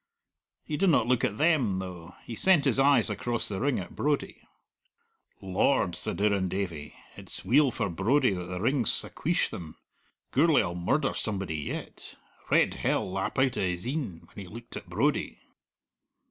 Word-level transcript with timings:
He 0.63 0.77
did 0.77 0.89
not 0.89 1.05
look 1.05 1.23
at 1.23 1.37
them, 1.37 1.77
though. 1.77 2.15
He 2.23 2.33
sent 2.33 2.65
his 2.65 2.79
eyes 2.79 3.07
across 3.11 3.47
the 3.47 3.59
ring 3.61 3.77
at 3.79 3.95
Brodie. 3.95 4.41
"Lord!" 5.43 5.95
said 5.95 6.19
Irrendavie, 6.19 6.95
"it's 7.15 7.45
weel 7.45 7.69
for 7.69 7.87
Brodie 7.87 8.33
that 8.33 8.45
the 8.45 8.59
ring's 8.59 8.89
acqueesh 9.03 9.51
them! 9.51 9.77
Gourlay'll 10.31 10.73
murder 10.73 11.13
somebody 11.13 11.57
yet. 11.57 12.15
Red 12.49 12.73
hell 12.73 13.11
lap 13.11 13.37
out 13.37 13.59
o' 13.59 13.61
his 13.61 13.85
e'en 13.85 14.25
when 14.33 14.43
he 14.47 14.51
looked 14.51 14.75
at 14.75 14.89
Brodie." 14.89 15.37